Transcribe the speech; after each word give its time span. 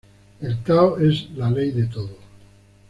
El 0.41 0.63
tao 0.63 0.97
es 0.97 1.29
la 1.35 1.51
ley 1.51 1.69
de 1.69 1.85
todo. 1.85 2.17